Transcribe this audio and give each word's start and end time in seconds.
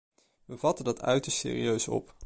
We 0.45 0.57
vatten 0.57 0.85
dit 0.85 1.01
uiterst 1.01 1.37
serieus 1.37 1.87
op. 1.87 2.15